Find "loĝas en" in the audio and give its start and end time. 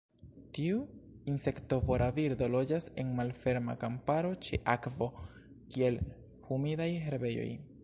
2.53-3.11